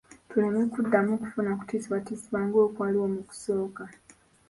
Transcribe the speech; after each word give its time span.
Tuleme 0.29 0.61
kuddamu 0.73 1.11
kufuna 1.21 1.51
kutiisibwatiisibwa 1.59 2.39
ng'okwaliwo 2.47 3.07
mu 3.13 3.21
kusooka. 3.27 3.83